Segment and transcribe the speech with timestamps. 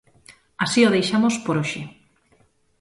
[0.63, 1.81] Así o deixamos por hoxe.